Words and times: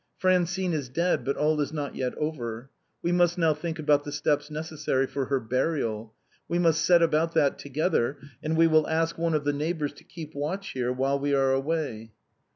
Fran 0.17 0.45
cine 0.45 0.73
is 0.73 0.89
dead, 0.89 1.23
but 1.23 1.37
all 1.37 1.61
is 1.61 1.71
not 1.71 1.95
yet 1.95 2.15
over; 2.15 2.71
we 3.03 3.11
must 3.11 3.37
now 3.37 3.53
think 3.53 3.77
about 3.77 4.03
the 4.03 4.11
steps 4.11 4.49
necessary 4.49 5.05
for 5.05 5.25
her 5.25 5.39
burial. 5.39 6.15
We 6.47 6.57
will 6.57 6.73
set 6.73 7.03
about 7.03 7.35
that 7.35 7.59
together, 7.59 8.17
and 8.41 8.57
we 8.57 8.65
will 8.65 8.89
ask 8.89 9.19
one 9.19 9.35
of 9.35 9.43
the 9.43 9.53
neighbors 9.53 9.93
to 9.93 10.03
keep 10.03 10.33
watch 10.33 10.69
here 10.71 10.91
whilst 10.91 11.21
we 11.21 11.35
are 11.35 11.51
away." 11.51 12.13